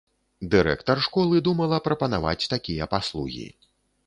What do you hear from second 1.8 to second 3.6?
прапанаваць такія паслугі.